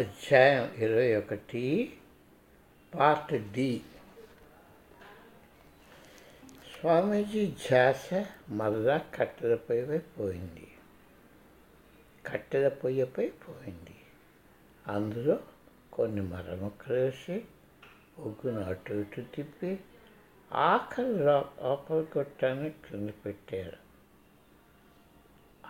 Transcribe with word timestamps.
అధ్యాయం 0.00 0.74
ఇరవై 0.74 1.16
ఒకటి 1.16 1.96
పార్ట్ 2.94 3.52
డి. 3.52 3.80
స్వామీజీ 6.46 7.46
ధ్యాస 7.46 8.08
మరలా 8.48 8.98
కట్టెల 9.14 9.54
పొయ్యిపై 9.54 9.98
పోయింది. 9.98 10.72
కట్టెల 12.26 12.68
పొయ్యిపై 12.68 13.28
పోయింది. 13.28 13.96
అందులో 14.88 15.38
కొన్ని 15.92 16.20
మరముక్కలు 16.20 16.96
వేసి 16.96 17.44
ఒగ్గును 18.18 18.60
అటు 18.60 18.92
ఇటు 18.92 19.20
తిప్పి 19.20 19.80
ఆఖరి 20.52 21.18
లోపల 21.18 22.02
కొట్టాన్ని 22.02 22.70
కింద 22.70 23.10
పెట్టారు. 23.26 23.76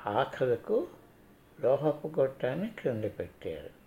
ఆఖరకు 0.08 0.88
లోహపు 1.60 2.12
గొట్టాన్ని 2.18 2.70
క్రింద 2.78 3.04
పెట్టారు. 3.04 3.79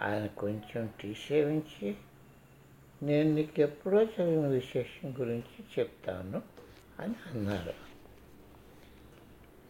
ఆయన 0.00 0.26
కొంచెం 0.26 0.90
టీ 1.02 1.14
సేవించి 1.14 1.96
నేను 3.02 3.34
నీకు 3.34 3.60
ఎప్పుడో 3.60 4.02
చదివిన 4.02 4.46
విశేషం 4.46 5.14
గురించి 5.20 5.64
చెప్తాను 5.78 6.42
అని 7.00 7.14
అన్నారు. 7.26 7.74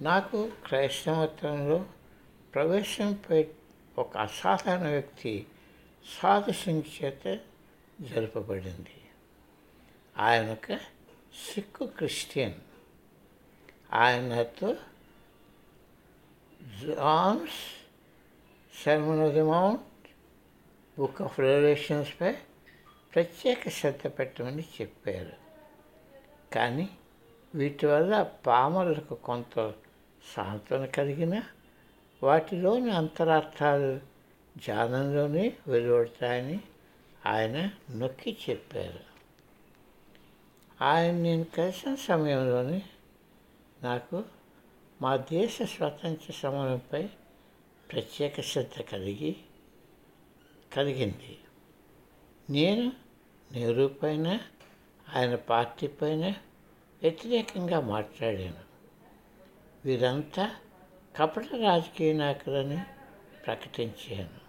నాకు 0.02 0.52
క్రైస్తవత్వంలో 0.66 1.86
ప్రవేశంపై 2.54 3.48
ఒక 3.98 4.16
అసాధారణ 4.16 4.88
వ్యక్తి 4.88 5.46
సాధు 6.22 6.70
చేత 6.70 7.40
జరపబడింది. 8.00 9.08
ఆయన 10.18 10.52
ఒక 10.52 10.76
సిక్కు 11.54 11.86
క్రిస్టియన్. 11.86 12.54
ఆయనతో 13.92 14.74
John's 16.62 17.84
sermon 18.84 19.20
of 19.20 19.34
the 19.34 19.42
Mount 19.42 19.82
book 20.98 21.22
of 21.22 21.40
రెవల్యూషన్స్పై 21.40 22.32
ప్రత్యేక 23.14 23.68
శ్రద్ధ 23.68 24.06
పెట్టమని 24.06 24.64
చెప్పారు. 24.80 25.32
కానీ 26.54 26.88
వీటి 27.54 27.86
వల్ల 27.86 28.22
పామరులకు 28.46 29.14
కొంత 29.14 29.72
సాంత్వన 30.36 30.84
కలిగిన 30.84 31.42
వాటిలోని 32.22 32.90
అంతరార్థాలు 32.90 34.00
జానంలోనే 34.58 35.56
వెలువడతాయని 35.68 36.60
ఆయన 37.26 37.70
నొక్కి 37.90 38.36
చెప్పారు. 38.50 39.00
ఆయన 40.84 41.14
నేను 41.14 41.44
కలిసిన 41.44 41.94
సమయంలోనే 41.94 42.82
నాకు 43.82 44.24
మా 45.02 45.16
దేశ 45.16 45.58
స్వాతంత్ర 45.62 46.32
సమరంపై 46.32 47.08
ప్రత్యేక 47.92 48.40
శ్రద్ధ 48.40 48.82
కలిగి 48.82 49.36
కలిగింది. 50.76 51.38
నేను 52.50 52.92
నెహ్రూ 53.52 53.88
పైన 53.88 54.40
ఆయన 55.16 55.34
పార్టీ 55.34 55.86
పైన 55.86 56.28
వ్యతిరేకంగా 57.02 57.80
మాట్లాడాను. 57.80 58.64
వీరంతా 59.84 60.50
కపట 61.16 61.44
రాజకీయ 61.62 62.12
నాయకులని 62.12 62.78
ప్రకటించాను. 63.46 64.44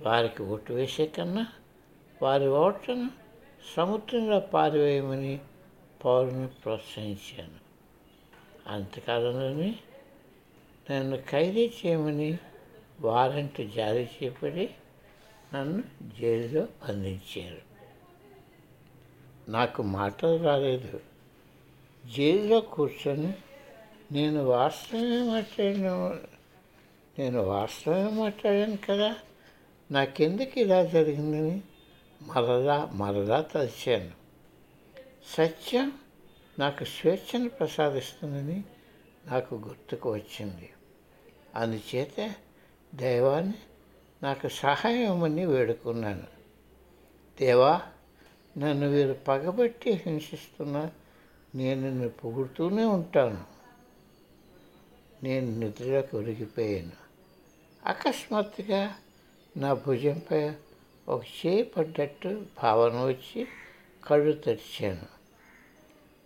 వారికి 0.00 0.42
ఓటు 0.42 0.72
వేసే 0.72 1.06
కన్నా 1.06 1.46
వారి 2.22 2.48
ఓట్లను 2.48 3.10
సముద్రంలో 3.76 4.40
పారివేయమని 4.40 5.40
పౌరుని 6.04 6.48
ప్రోత్సహించాను. 6.48 7.62
అంతకాలంలోనే 8.66 9.78
నన్ను 10.90 11.22
ఖైదీ 11.30 11.72
చేయమని 11.86 12.38
వారెంట్ 13.00 13.72
జారీ 13.74 14.04
చేయబడి 14.04 14.74
నన్ను 15.54 15.82
జైల్లో 16.20 16.62
బంధించారు. 16.62 17.72
నాకు 19.50 19.82
మాటలు 19.82 20.42
రాలేదు. 20.42 21.00
జైల్లో 22.16 22.60
కూర్చొని 22.60 23.34
నేను 24.12 24.44
వాస్తవమే 24.44 25.22
మాట్లాడిన 25.22 25.90
నేను 27.18 27.42
వాస్తవమే 27.42 28.10
మాట్లాడాను 28.10 28.78
కదా. 28.88 29.16
నాకెందుకు 29.90 30.58
ఇలా 30.60 30.84
జరిగిందని 30.84 31.62
మరలా 32.22 32.90
మరలా 32.92 33.40
తలిచాను. 33.40 34.10
సత్యం 35.26 35.92
నాకు 36.58 36.84
స్వేచ్ఛను 36.84 37.48
ప్రసాదిస్తుందని 37.48 38.64
నాకు 39.26 39.54
గుర్తుకు 39.54 40.12
వచ్చింది. 40.12 40.70
అందుచేత 41.54 42.34
దైవాన్ని 42.94 43.54
నాకు 44.22 44.48
సహాయమని 44.48 45.46
వేడుకున్నాను. 45.46 46.26
దేవా 47.40 47.82
నన్ను 48.58 48.88
వీరు 48.88 49.12
పగబట్టి 49.12 49.90
హింసిస్తున్నా 49.92 50.90
నేను 51.54 51.80
నిన్ను 51.80 52.08
పొగుడుతూనే 52.08 52.84
ఉంటాను. 52.84 53.44
నేను 55.22 55.58
నిద్రలోకి 55.58 56.16
ఒరిగిపోయాను 56.16 56.92
అకస్మాత్తుగా 57.86 58.94
నా 59.56 59.72
భుజంపై 59.72 60.52
ఒక 61.08 61.22
చేయి 61.24 61.62
పడ్డట్టు 61.62 62.46
భావన 62.62 63.04
వచ్చి 63.04 63.46
కళ్ళు 64.06 64.32
తెరిచాను. 64.32 65.06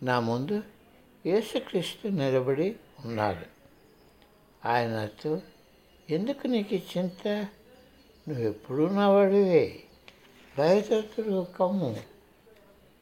నా 0.05 0.21
ముందు 0.21 0.62
యేసుక్రీస్తు 1.27 2.09
నిలబడి 2.09 2.77
ఉన్నారు 3.05 3.47
ఆయనతో 4.69 5.41
ఎందుకు 6.11 6.47
నీకు 6.47 6.75
చింత? 6.75 7.49
నువ్వెప్పుడూ 8.28 8.88
నా 8.88 9.09
వాడివే 9.09 9.81
బయటకు 10.59 11.47
కమ్ము. 11.59 11.97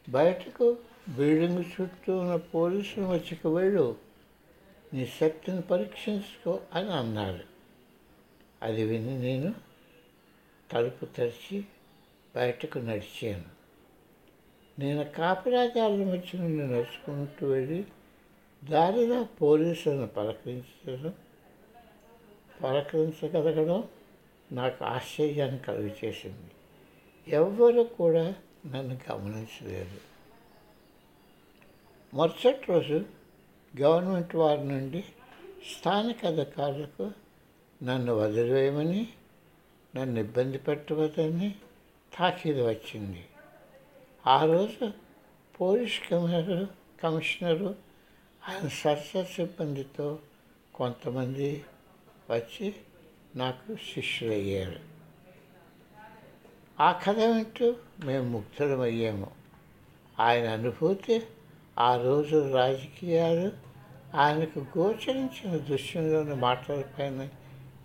బయటకు 0.08 0.76
బిల్డింగ్ 1.08 1.64
చుట్టూ 1.80 2.18
ఉన్న 2.18 2.36
పోలీసులు 2.36 3.06
వచ్చి 3.06 3.48
వెళ్ళు. 3.48 3.96
నీ 4.94 5.06
శక్తిని 5.06 5.62
పరీక్షించుకో 5.62 6.60
అని 6.74 6.92
అన్నాడు. 6.92 7.44
అది 8.62 8.84
విని 8.84 9.18
నేను 9.18 9.54
తలుపు 10.70 11.04
తెరిచి 11.04 11.64
బయటకు 12.36 12.78
నడిచాను. 12.78 13.54
నేను 14.78 15.04
కాపిరాజాలను 15.04 16.12
వచ్చి 16.12 16.40
నుండి 16.40 16.72
నడుచుకుంటూ 16.72 17.46
వెళ్ళి 17.46 17.84
దారిలో 18.64 19.24
పోలీసులను 19.24 20.06
పలకరించడం 20.06 21.12
పలకరించగలగడం 22.62 23.84
నాకు 24.54 24.84
ఆశ్చర్యాన్ని 24.84 25.58
కలుగు 25.58 25.90
చేసింది 26.04 26.50
ఎవ్వరు 27.34 27.82
కూడా 27.82 28.34
నన్ను 28.66 28.98
గమనించలేదు. 29.10 29.98
మరుసటి 32.16 32.72
రోజు 32.72 33.04
గవర్నమెంట్ 33.80 34.34
వారి 34.36 34.64
నుండి 34.64 35.04
స్థానిక 35.78 36.24
అధికారులకు 36.24 37.10
నన్ను 37.82 38.14
వదిలివేయమని 38.14 39.08
నన్ను 39.96 40.20
ఇబ్బంది 40.20 40.58
పెట్టవద్దని 40.58 41.54
తాకీదు 42.18 42.68
వచ్చింది. 42.68 43.24
ఆ 44.26 44.44
రోజు 44.44 44.92
పోలీస్ 45.60 46.10
కమిషనరు 46.10 46.68
కమిషనరు 47.02 47.74
ఆయన 48.48 48.68
సరసర 48.68 49.22
సిబ్బందితో 49.22 50.18
కొంతమంది 50.74 51.64
వచ్చి 52.30 52.74
నాకు 53.36 53.74
శిష్యులయ్యారు. 53.74 54.80
ఆ 56.80 56.92
కథ 56.92 57.18
వింటూ 57.18 57.76
మేము 58.04 58.28
ముగ్ధులమయ్యాము. 58.28 59.30
ఆయన 60.20 60.48
అనుభూతి 60.48 61.22
ఆ 61.78 61.96
రోజు 61.96 62.52
రాజకీయాలు 62.52 63.52
ఆయనకు 64.16 64.58
గోచరించిన 64.78 65.56
దృశ్యంలోని 65.56 66.34
మాటలపైన 66.34 67.28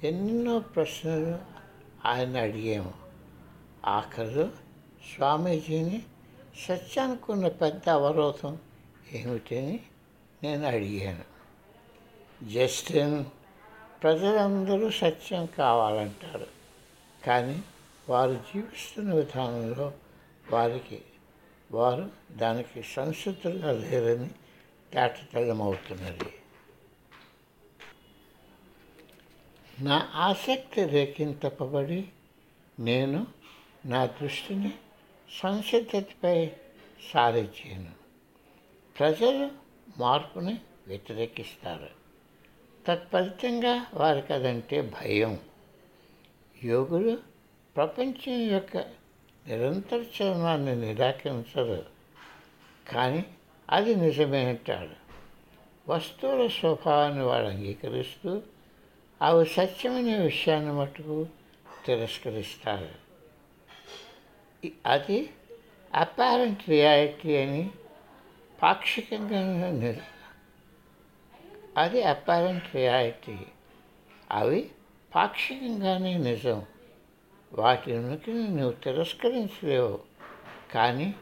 ఎన్నో 0.04 0.60
ప్రశ్నలు 0.60 1.40
ఆయన 2.08 2.42
అడిగాము. 2.42 2.94
ఆఖరు 3.86 4.52
స్వామీజీని 5.16 6.04
సత్యానుకున్న 6.68 7.48
పెద్ద 7.48 7.90
అవరోధం 7.90 8.58
ఏమిటని 9.12 9.80
నేను 10.44 10.68
అడిగాను. 10.68 11.24
జస్టిన్ 12.50 13.26
ప్రజలందరూ 14.04 14.90
సత్యం 14.90 15.46
కావాలంటారు. 15.46 16.48
కానీ 17.26 17.64
వారు 18.10 18.34
జీవిస్తున్న 18.34 19.14
విధానంలో 19.14 19.94
వారికి 20.52 21.02
వారు 21.72 22.12
దానికి 22.32 22.84
సంసిద్ధులుగా 22.84 23.72
లేరని 23.72 24.30
తేటతెల్లమవుతున్నది. 24.94 26.34
నా 29.80 30.12
ఆసక్తి 30.16 30.86
రేకింతపబడి 30.86 32.10
నేను 32.80 33.28
నా 33.86 34.06
దృష్టిని 34.06 34.74
సంసిద్ధతపై 35.42 36.52
సారించాను. 37.14 37.92
ప్రజలు 39.00 39.52
మార్పుని 39.98 40.60
వ్యతిరేకిస్తారు. 40.88 41.99
తత్ఫలితంగా 42.90 43.86
వారికి 43.94 44.34
అదంటే 44.34 44.82
భయం. 44.82 45.40
యోగులు 46.64 47.18
ప్రపంచం 47.76 48.34
యొక్క 48.34 48.78
నిరంతర 49.48 49.98
చలనాన్ని 49.98 50.76
నిరాకరించరు. 50.76 51.86
కానీ 52.94 53.26
అది 53.70 53.96
నిజమేంటాడు 53.96 55.10
వస్తువుల 55.92 56.48
స్వభావాన్ని 56.48 57.24
వాడు 57.24 57.48
అంగీకరిస్తూ 57.48 58.42
అవి 59.22 59.46
సత్యమనే 59.46 60.18
విషయాన్ని 60.18 60.74
మటుకు 60.74 61.28
తిరస్కరిస్తారు. 61.86 62.90
అది 64.86 65.30
అపారెంట్ 65.94 66.70
రియాలిటీ 66.70 67.38
అని 67.38 67.70
పాక్షికంగా 68.62 69.96
అది 71.80 72.04
అపారెంట్ 72.04 72.76
రియాలిటీ 72.76 73.38
అవి 74.32 74.72
పాక్షికంగానే 75.16 76.18
నిజం. 76.18 76.66
వాటి 77.54 77.98
ఉనికిని 77.98 78.48
నువ్వు 78.48 78.72
తిరస్కరించలేవు. 78.72 80.00
కానీ 80.74 81.16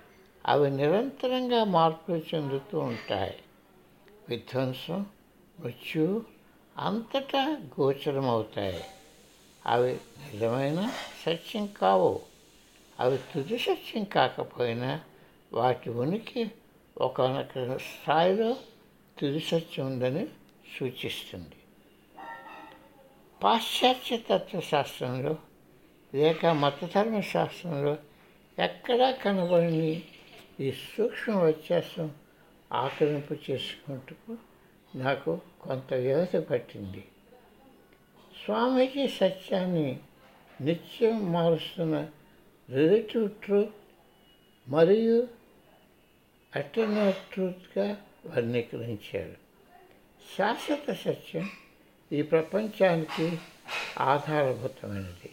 అవి 0.45 0.69
నిరంతరంగా 0.69 1.63
మార్పులు 1.63 2.35
చెందుతూ 2.35 2.79
ఉంటాయి. 2.79 3.37
విధ్వంసం 4.29 5.05
మృత్యు 5.59 6.25
అంతటా 6.77 7.57
గోచరమవుతాయి. 7.81 8.83
అవి 9.65 9.93
నిజమైన 10.33 10.91
సత్యం 11.25 11.67
కావు. 11.67 12.21
అవి 12.99 13.17
తుది 13.17 13.59
సత్యం 13.59 14.03
కాకపోయినా 14.03 15.01
వాటి 15.53 15.89
ఉనికి 15.89 16.51
ఒకనొక 16.97 17.77
స్థాయిలో 17.77 18.55
తుది 19.19 19.39
సత్యం 19.39 19.85
ఉందని 19.85 20.27
సూచిస్తుంది. 20.75 21.55
పాశ్చాత్య 23.43 24.17
తత్వశాస్త్రంలో 24.17 25.37
లేక 26.15 26.45
మతధర్మ 26.45 27.19
శాస్త్రంలో 27.19 27.97
ఎక్కడా 28.59 29.11
కనబడని 29.11 30.03
ఈ 30.59 30.71
సూక్ష్మ 30.71 31.35
వ్యత్యాసం 31.37 32.15
ఆకలింపు 32.73 33.51
చేసుకుంటూ 33.51 34.37
నాకు 34.95 35.41
కొంత 35.61 35.93
వ్యవధి 35.93 36.41
పట్టింది. 36.41 37.03
స్వామీజీ 38.45 39.07
సత్యాన్ని 39.07 39.99
నిత్యం 40.61 41.31
మారుస్తున్న 41.33 42.09
రిలేటివ్ 42.69 43.31
ట్రూత్ 43.31 43.69
మరియు 44.67 45.27
అటర్నల్ 46.55 47.13
ట్రూత్గా 47.13 48.01
వర్ణీకరించారు. 48.25 49.46
శాశ్వత 50.35 50.91
సత్యం 50.93 51.49
ఈ 52.11 52.21
ప్రపంచానికి 52.21 53.37
ఆధారభూతమైనది. 54.01 55.29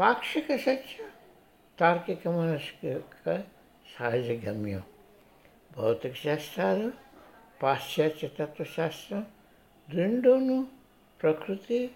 పాక్షిక 0.00 0.56
సత్యం 0.56 1.10
తార్కిక 1.78 2.28
మనస్సు 2.28 2.86
యొక్క 2.86 3.38
సహజ 3.98 4.30
గమ్యం 4.30 4.82
భౌతిక 5.76 6.14
శాస్త్రాలు 6.14 6.92
పాశ్చాత్య 7.62 8.28
తత్వశాస్త్రం 8.28 9.26
రెండూను 9.88 10.66
ప్రకృతి 11.22 11.90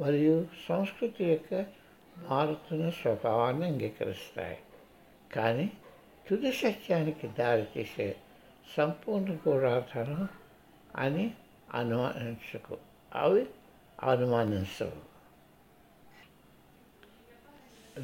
మరియు 0.00 0.46
సంస్కృతి 0.68 1.24
యొక్క 1.24 1.66
మారుతున్న 2.18 2.90
స్వభావాన్ని 2.90 3.66
అంగీకరిస్తాయి. 3.66 4.58
కానీ 5.32 5.70
తుది 6.28 6.52
సత్యానికి 6.52 7.26
దారితీసే 7.28 8.16
సంపూర్ణ 8.76 9.34
గూఢాధారం 9.34 10.28
అని 10.96 11.34
అనుమానించకు. 11.74 12.78
అవి 13.12 13.46
అనుమానించవు. 14.02 15.08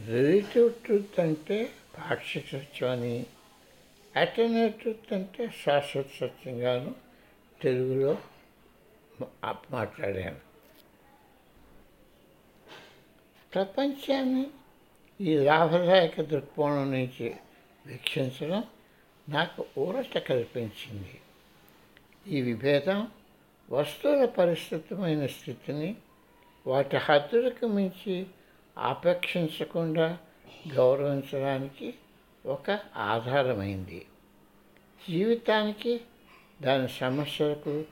రిలేటివ్ 0.06 0.74
ట్రూత్ 0.74 1.20
అంటే 1.20 1.70
పాక్షిక 1.98 2.46
సత్యం 2.46 2.90
అని 2.90 3.26
అటర్నల్ 4.16 4.72
ట్రూత్ 4.72 5.12
అంటే 5.12 5.48
శాశ్వత 5.64 6.06
సత్యంగాను 6.20 6.94
తెలుగులో 7.62 8.18
మాట్లాడాను. 9.70 10.40
ప్రపంచాన్ని 13.54 14.46
ఈ 15.20 15.36
లాభదాయక 15.36 16.20
దృక్కోణం 16.20 16.90
నుంచి 16.90 17.36
వీక్షించడం 17.86 18.64
నాకు 19.28 19.66
ఊరట 19.78 20.18
కల్పించింది. 20.18 21.20
ఈ 22.30 22.40
విభేదం 22.40 23.08
వస్తువుల 23.70 24.24
పరిస్థితమైన 24.24 25.26
స్థితిని 25.26 25.96
వాటి 26.66 26.96
హద్దులకు 26.96 27.66
మించి 27.66 28.26
ఆపేక్షించకుండా 28.78 30.18
గౌరవించడానికి 30.74 31.94
ఒక 32.46 32.78
ఆధారమైంది. 32.96 34.06
జీవితానికి 35.08 36.00
దాని 36.62 36.88
సమస్యలకు 36.88 37.84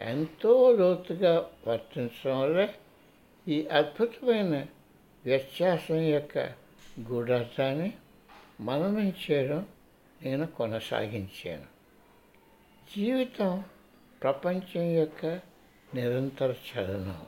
ఎంతో 0.00 0.76
లోతుగా 0.76 1.50
వర్తించడం 1.66 2.40
వల్ల 2.40 2.68
ఈ 3.48 3.66
అద్భుతమైన 3.66 4.66
వ్యత్యాసం 5.24 6.02
యొక్క 6.02 6.38
గూఢార్థాన్ని 7.00 7.92
మననం 8.60 9.08
చేయడం 9.08 9.66
నేను 10.22 10.46
కొనసాగించాను. 10.46 11.73
జీవితం 12.92 13.64
ప్రపంచం 14.22 14.82
యొక్క 14.82 15.26
నిరంతర 15.94 16.54
చలనం. 16.70 17.26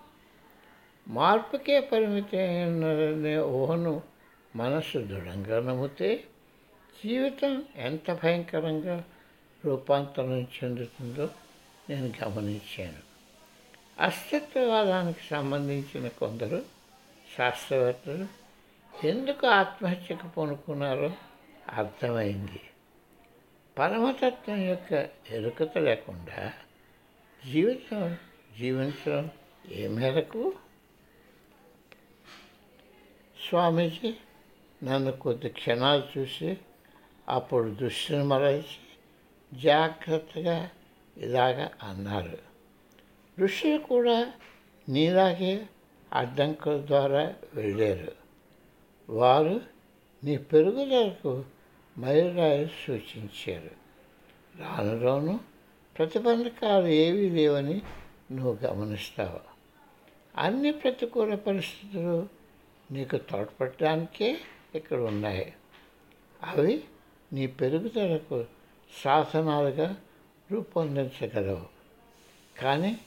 మార్పుకే 1.09 1.81
పరిమితమైనదనే 1.81 3.39
ఊహను 3.39 4.03
మనసు 4.57 4.99
దృఢంగా 4.99 5.61
నమ్మితే 5.61 6.25
జీవితం 7.05 7.65
ఎంత 7.77 8.13
భయంకరంగా 8.13 9.05
రూపాంతరం 9.65 10.43
చెందుతుందో 10.43 11.31
నేను 11.91 12.13
గమనించాను. 12.25 13.03
అస్తిత్వవాదానికి 14.01 15.21
సంబంధించిన 15.31 16.09
కొందరు 16.09 16.63
శాస్త్రవేత్తలు 17.39 18.27
ఎందుకు 19.07 19.47
ఆత్మహత్యకు 19.47 20.27
పూనుకున్నారో 20.27 21.13
అర్థమైంది. 21.73 22.61
పరమతత్వం 23.79 24.57
యొక్క 24.57 25.09
ఎరుకత 25.31 25.79
లేకుండా 25.79 26.53
జీవితం 27.51 28.17
జీవించడం 28.59 29.31
ఏ 29.73 29.89
మేరకు? 29.89 30.55
స్వామీజీ 33.49 34.15
నన్ను 34.85 35.13
కొద్ది 35.13 35.49
క్షణాలు 35.49 36.19
చూసి 36.19 36.59
అప్పుడు 37.29 37.71
దృష్టిని 37.71 38.25
మరల్చి 38.25 38.79
జాగ్రత్తగా 39.61 40.71
ఇలాగ 41.17 41.69
అన్నారు. 41.83 42.39
ఋషులు 43.41 43.79
కూడా 43.79 44.33
నీలాగే 44.89 45.69
అడ్డంకుల 46.13 46.83
ద్వారా 46.87 47.35
వెళ్ళారు. 47.55 48.13
వారు 49.09 49.61
నీ 50.25 50.37
పెరుగుదలకు 50.37 51.45
మైలురాయి 51.99 52.71
సూచించారు. 52.87 53.71
రాను 54.61 55.01
రాను 55.01 55.41
ప్రతిబంధకాలు 55.99 56.87
ఏవీ 56.87 57.31
లేవని 57.31 57.83
నువ్వు 58.33 58.59
గమనిస్తావు? 58.65 59.41
అన్ని 60.37 60.73
ప్రతికూల 60.73 61.35
పరిస్థితులు 61.35 62.29
నీకు 62.93 63.17
తోడ్పడడానికే 63.17 64.39
ఇక్కడ 64.75 64.99
ఉన్నాయి. 64.99 65.53
అవి 66.43 66.85
నీ 67.33 67.47
పెరుగుదలకు 67.47 68.45
సాధనాలుగా 69.05 69.97
రూపొందించగలవు. 70.53 71.67
కానీ 72.61 73.01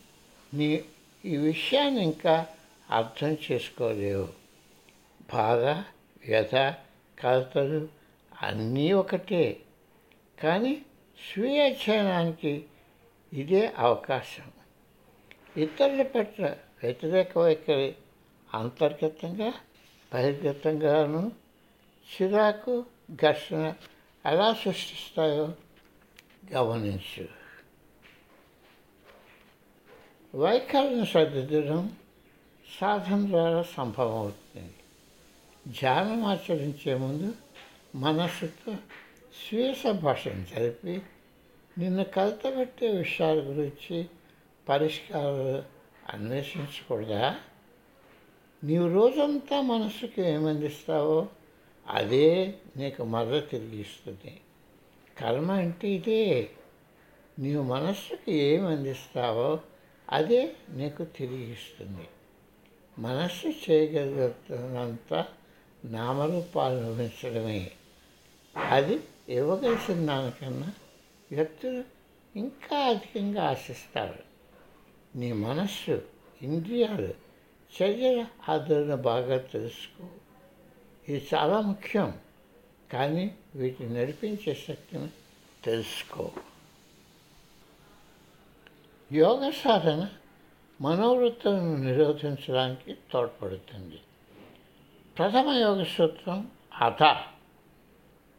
నీ 0.54 0.86
ఈ 1.26 1.38
విషయాన్ని 1.38 2.04
ఇంకా 2.04 2.48
అర్థం 2.90 3.38
చేసుకోలేవు. 3.52 4.30
బాధ 5.34 5.64
వ్యధ 6.30 6.74
కలతలు 7.20 7.99
అన్నీ 8.42 8.92
ఒకటే. 8.94 9.64
కానీ 10.44 10.82
స్వీయ 11.34 11.70
అధ్యయనానికి 11.70 12.66
ఇదే 13.34 13.74
అవకాశం. 13.78 14.52
ఇతరుల 15.58 16.02
పట్ల 16.02 16.46
వ్యతిరేక 16.84 17.38
వైఖరి 17.38 17.96
అంతర్గతంగా 18.54 19.54
బహిర్గతంగాను 20.14 21.32
చిరాకు 22.10 22.86
ఘర్షణ 23.12 23.74
ఎలా 24.26 24.54
సృష్టిస్తాయో 24.54 25.54
గమనించు. 26.54 27.28
వైఖరిని 30.36 31.06
సరిదిద్దడం 31.06 31.98
సాధన 32.80 33.28
ద్వారా 33.28 33.62
సంభవం 33.62 34.18
అవుతుంది 34.18 34.74
ధ్యానం 35.68 36.24
ఆచరించే 36.24 36.96
ముందు 36.96 37.34
మనస్సుతో 37.96 38.72
స్వీయ 39.34 39.74
సంభాషణ 39.74 40.46
జరిపి 40.56 41.02
నిన్ను 41.78 42.04
కలతబెట్టే 42.04 42.88
విషయాల 42.92 43.40
గురించి 43.40 44.10
పరిష్కారాలు 44.70 45.64
అన్వేషించకూడదా? 46.10 47.36
నీవు 48.64 48.94
రోజంతా 48.94 49.62
మనసుకు 49.62 50.22
ఏమందిస్తావో 50.22 51.28
అదే 51.88 52.54
నీకు 52.78 53.04
మర్ర 53.04 53.40
తిరిగి 53.40 53.82
ఇస్తుంది 53.82 54.42
కర్మ 55.20 55.52
అంటే 55.52 55.88
ఇదే. 55.90 56.50
నీవు 57.40 57.64
మనస్సుకు 57.64 58.32
ఏమి 58.32 58.68
అందిస్తావో 58.68 59.60
అదే 60.10 60.56
నీకు 60.70 61.04
తిరిగి 61.04 61.52
ఇస్తుంది 61.52 62.08
మనస్సు 63.00 63.48
చేయగలిగినంత 63.48 65.26
నామరూపాలు 65.86 66.92
ఊహించడమే 66.92 67.72
అది 68.62 69.00
ఇవ్వగలిసిన 69.30 70.06
దానికన్నా 70.06 70.74
వ్యక్తులు 71.32 71.84
ఇంకా 72.36 72.80
అధికంగా 72.80 73.50
ఆశిస్తారు. 73.50 74.24
నీ 75.16 75.32
మనస్సు 75.32 76.02
ఇంద్రియాలు 76.42 77.14
చర్యల 77.82 78.26
ఆదరణ 78.50 78.96
బాగా 78.96 79.38
తెలుసుకో. 79.38 80.08
ఇది 81.10 81.28
చాలా 81.34 81.62
ముఖ్యం 81.62 82.20
కానీ 82.94 83.36
వీటిని 83.56 83.94
నడిపించే 83.94 84.54
శక్తిని 84.54 85.10
తెలుసుకో. 85.64 86.32
యోగ 89.12 89.50
సాధన 89.50 90.10
మనోవృత్తులను 90.82 91.78
నిరోధించడానికి 91.78 92.98
తోడ్పడుతుంది. 93.12 94.00
ప్రథమ 95.18 95.50
యోగ 95.50 95.84
సూత్రం 95.84 96.52
అథ 96.82 97.04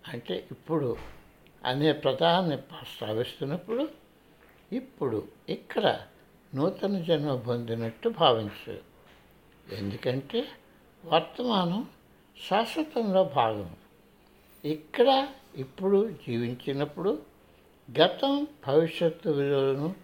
అంటే 0.08 0.48
ఇప్పుడు 0.50 0.96
అనే 1.64 1.92
ప్రధాన్ని 1.92 2.56
ప్రస్తావిస్తున్నప్పుడు 2.56 3.88
ఇప్పుడు 4.72 5.28
ఇక్కడ 5.48 6.00
నూతన 6.54 7.02
జన్మ 7.02 7.34
పొందినట్టు 7.36 8.08
భావించు. 8.08 8.78
ఎందుకంటే 9.74 10.48
వర్తమానం 11.04 11.88
శాశ్వతంలో 12.48 13.24
భాగం. 13.24 13.76
ఇక్కడ 14.64 15.28
ఇప్పుడు 15.56 16.10
జీవించినప్పుడు 16.10 17.22
గతం 18.00 18.46
భవిష్యత్తు 18.66 19.30
విలువలను 19.30 19.94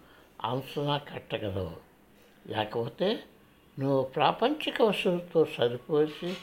అంచనా 0.43 0.97
కట్టగలవు. 0.97 1.77
లేకపోతే 2.47 3.23
నువ్వు 3.79 4.01
ప్రాపంచిక 4.03 4.81
వసతులతో 4.81 5.45
సరిపోసి 5.57 6.37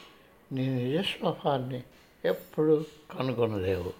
నీ 0.51 0.67
నిజస్వభావాన్ని 0.67 1.83
ఎప్పుడు 2.25 2.85
కనుగొనలేవు. 3.11 3.93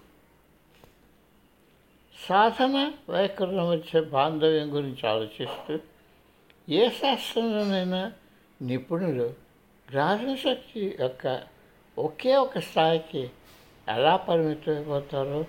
సాధన 2.28 2.92
వైఖరుల 3.10 3.62
మధ్య 3.62 4.00
బాంధవ్యం 4.00 4.74
గురించి 4.74 5.08
ఆలోచిస్తూ 5.08 5.78
ఏ 6.68 6.88
శాస్త్రంలోనైనా 6.90 8.12
నిపుణులు 8.62 9.34
గ్రహణ 9.92 10.34
శక్తి 10.34 10.96
యొక్క 11.00 11.42
ఒకే 11.98 12.36
ఒక 12.36 12.58
స్థాయికి 12.58 13.30
ఎలా 13.88 14.16
పరిమితమైపోతారో 14.16 15.44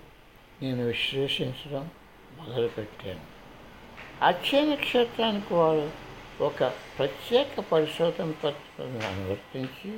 నేను 0.62 0.86
విశ్లేషించడం 0.88 1.90
మొదలుపెట్టాను. 2.38 3.26
అధ్యయన 4.22 4.76
క్షేత్రానికి 4.76 5.54
వారు 5.54 5.92
ఒక 6.44 6.64
ప్రత్యేక 6.98 7.60
పరిశోధన 7.60 8.32
పత్రాన్ని 8.44 9.06
అనువర్తించి 9.06 9.90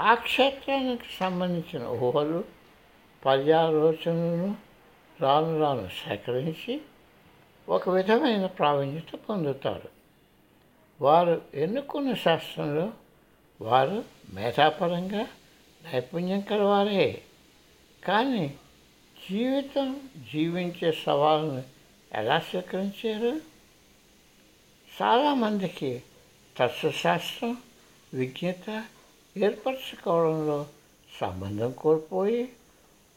ఆ 0.00 0.14
క్షేత్రానికి 0.14 1.02
సంబంధించిన 1.20 1.86
ఊహలు 1.86 2.44
పర్యాలోచనలను 3.26 4.56
రాను 5.20 5.60
రాను 5.60 5.88
సేకరించి 5.88 6.80
ఒక 7.68 7.88
విధమైన 7.88 8.46
ప్రావీణ్యత 8.46 9.14
పొందుతారు. 9.14 9.88
వారు 11.00 11.42
ఎన్నుకున్న 11.54 12.14
శాస్త్రంలో 12.14 12.92
వారు 13.60 14.04
మేధాపరంగా 14.32 15.26
నైపుణ్యం 15.92 16.40
కలవారే. 16.40 17.22
కానీ 18.04 18.54
జీవితం 19.30 20.00
జీవించే 20.32 20.92
సవాళ్ళను 20.92 21.62
ఎలా 22.12 22.38
స్వీకరించారు? 22.38 23.40
చాలామందికి 25.02 26.02
తత్వశాస్త్రం 26.56 27.56
విజ్ఞత 28.14 28.84
ఏర్పరచుకోవడంలో 29.36 30.66
సంబంధం 31.20 31.72
కోల్పోయి 31.72 32.48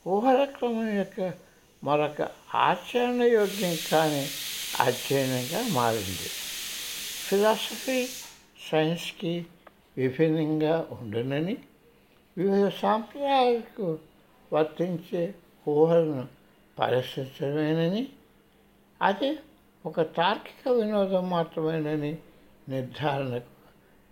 ఊహల 0.07 0.45
క్రమం 0.45 0.97
యొక్క 0.97 1.33
మరొక 1.83 2.27
ఆచరణయోగ్యం 2.55 3.77
కాని 3.91 4.27
అధ్యయనంగా 4.79 5.67
మారింది. 5.73 6.29
ఫిలాసఫీ 7.27 8.07
సైన్స్కి 8.71 9.45
విభిన్నంగా 9.97 10.87
ఉండునని 10.91 11.57
వివిధ 12.37 12.67
సాంప్రదాయాలకు 12.67 13.97
వర్తించే 14.53 15.35
ఊహలను 15.67 16.27
పరిశీలించడమేనని 16.79 18.07
అది 19.01 19.39
ఒక 19.85 20.01
తార్కిక 20.01 20.71
వినోదం 20.71 21.29
మాత్రమేనని 21.29 22.17
నిర్ధారణకు 22.69 23.53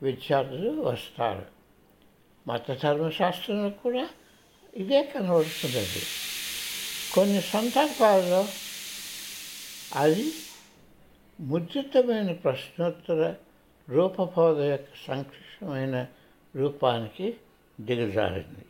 విద్యార్థులు 0.01 0.81
వస్తారు. 0.81 1.60
మత 2.45 2.75
ధర్మశాస్త్రంలో 2.81 3.69
కూడా 3.83 4.05
ఇదే 4.73 4.99
కనబడుతున్నది 5.03 6.03
కొన్ని 7.15 7.41
సందర్భాల్లో 7.51 8.41
అది 9.95 10.25
ముద్రితమైన 11.39 12.31
ప్రశ్నోత్తర 12.43 13.21
రూపబోధ 13.87 14.59
యొక్క 14.65 14.91
సంక్లిష్టమైన 15.07 15.95
రూపానికి 16.53 17.27
దిగజారింది 17.79 18.65